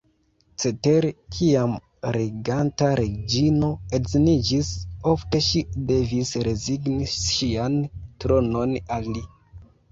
Cetere, 0.61 1.09
kiam 1.35 1.75
reganta 2.15 2.87
reĝino 3.01 3.69
edziniĝis, 3.99 4.73
ofte 5.13 5.45
ŝi 5.51 5.63
devis 5.95 6.35
rezigni 6.51 7.13
ŝian 7.15 7.79
tronon 8.25 8.79
al 8.99 9.11
li. 9.15 9.27